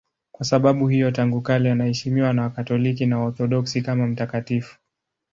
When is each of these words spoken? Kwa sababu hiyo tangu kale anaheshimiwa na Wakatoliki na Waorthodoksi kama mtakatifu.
Kwa 0.31 0.45
sababu 0.45 0.87
hiyo 0.87 1.11
tangu 1.11 1.41
kale 1.41 1.71
anaheshimiwa 1.71 2.33
na 2.33 2.41
Wakatoliki 2.41 3.05
na 3.05 3.19
Waorthodoksi 3.19 3.81
kama 3.81 4.07
mtakatifu. 4.07 4.77